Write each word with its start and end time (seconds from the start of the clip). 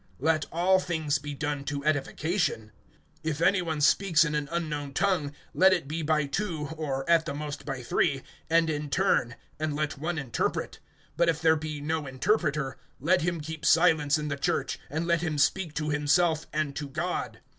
Let 0.17 0.45
all 0.51 0.79
things 0.79 1.19
be 1.19 1.35
done 1.35 1.63
to 1.65 1.85
edification. 1.85 2.71
(27)If 3.23 3.45
any 3.45 3.61
one 3.61 3.81
speaks 3.81 4.25
in 4.25 4.33
an 4.33 4.49
unknown 4.51 4.93
tongue, 4.95 5.31
let 5.53 5.73
it 5.73 5.87
be 5.87 6.01
by 6.01 6.25
two, 6.25 6.69
or 6.75 7.07
at 7.07 7.27
the 7.27 7.35
most 7.35 7.67
by 7.67 7.83
three, 7.83 8.23
and 8.49 8.67
in 8.67 8.89
turn; 8.89 9.35
and 9.59 9.75
let 9.75 9.99
one 9.99 10.17
interpret. 10.17 10.79
(28)But 11.19 11.27
if 11.27 11.39
there 11.39 11.55
be 11.55 11.81
no 11.81 12.07
interpreter, 12.07 12.77
let 12.99 13.21
him 13.21 13.39
keep 13.41 13.63
silence 13.63 14.17
in 14.17 14.29
the 14.29 14.37
church; 14.37 14.79
and 14.89 15.05
let 15.05 15.21
him 15.21 15.37
speak 15.37 15.75
to 15.75 15.91
himself, 15.91 16.47
and 16.51 16.75
to 16.77 16.89
God. 16.89 17.39